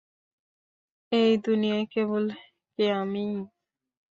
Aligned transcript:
এই 1.11 1.31
দুনিয়ায় 1.45 1.85
কেবল 1.93 2.23
কী 2.79 2.83
আমিই? 2.93 3.35